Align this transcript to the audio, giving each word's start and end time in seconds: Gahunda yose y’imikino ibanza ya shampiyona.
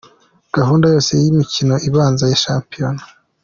Gahunda 0.57 0.85
yose 0.93 1.11
y’imikino 1.21 1.75
ibanza 1.87 2.23
ya 2.31 2.39
shampiyona. 2.43 3.03